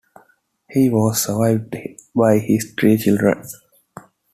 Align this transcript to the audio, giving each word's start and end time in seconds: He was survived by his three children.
He 0.67 0.89
was 0.89 1.21
survived 1.23 1.75
by 2.15 2.39
his 2.39 2.73
three 2.75 2.97
children. 2.97 3.43